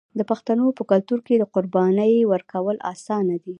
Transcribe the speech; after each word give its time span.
د 0.19 0.21
پښتنو 0.29 0.65
په 0.77 0.83
کلتور 0.91 1.19
کې 1.27 1.35
د 1.37 1.43
قربانۍ 1.53 2.13
ورکول 2.31 2.75
اسانه 2.91 3.35
دي. 3.43 3.49